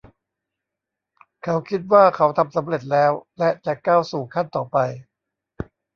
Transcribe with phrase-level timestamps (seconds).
[1.43, 4.77] เขาคิดว่าเขาทำสำเร็จแล้ว และจะก้าวสู่ขั้นต่อไป